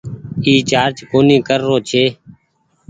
اي 0.45 0.53
چآرج 0.69 0.97
ڪونيٚ 1.11 1.45
ڪر 1.47 1.59
رو 1.67 1.75
ڇي۔ 1.89 2.03